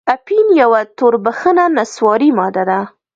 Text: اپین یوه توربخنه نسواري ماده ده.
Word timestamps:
اپین 0.15 0.47
یوه 0.61 0.81
توربخنه 0.97 1.65
نسواري 1.75 2.29
ماده 2.37 2.63
ده. 2.69 2.79